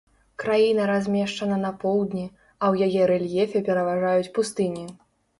[0.41, 2.23] Краіна размешчана на поўдні,
[2.61, 4.83] а ў яе рэльефе пераважаюць пустыні.